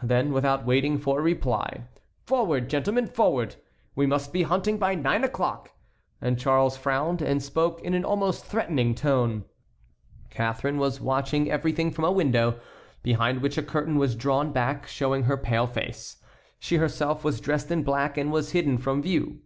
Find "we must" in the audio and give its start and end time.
3.96-4.32